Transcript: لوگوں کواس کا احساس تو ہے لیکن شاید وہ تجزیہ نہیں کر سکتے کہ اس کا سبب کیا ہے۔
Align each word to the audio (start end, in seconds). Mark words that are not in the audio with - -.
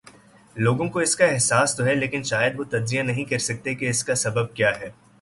لوگوں 0.55 0.87
کواس 0.89 1.15
کا 1.15 1.25
احساس 1.25 1.75
تو 1.75 1.85
ہے 1.85 1.95
لیکن 1.95 2.23
شاید 2.23 2.59
وہ 2.59 2.63
تجزیہ 2.63 3.01
نہیں 3.01 3.25
کر 3.25 3.37
سکتے 3.37 3.75
کہ 3.75 3.89
اس 3.89 4.03
کا 4.03 4.15
سبب 4.15 4.53
کیا 4.53 4.79
ہے۔ 4.79 4.89